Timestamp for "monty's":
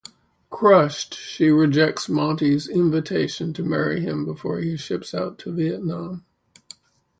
2.09-2.67